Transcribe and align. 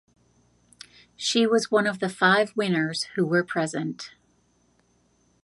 She 1.15 1.45
was 1.45 1.69
one 1.69 1.85
of 1.85 1.99
the 1.99 2.09
five 2.09 2.57
winners 2.57 3.03
who 3.13 3.23
were 3.23 3.43
present. 3.43 4.15